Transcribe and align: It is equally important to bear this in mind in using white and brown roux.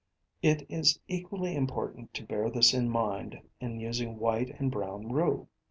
It 0.41 0.65
is 0.67 0.97
equally 1.07 1.55
important 1.55 2.11
to 2.15 2.25
bear 2.25 2.49
this 2.49 2.73
in 2.73 2.89
mind 2.89 3.39
in 3.59 3.79
using 3.79 4.17
white 4.17 4.49
and 4.59 4.71
brown 4.71 5.11
roux. 5.11 5.47